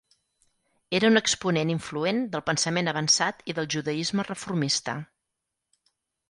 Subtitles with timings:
[0.99, 4.97] Era un exponent influent del pensament avançat i del judaisme reformista.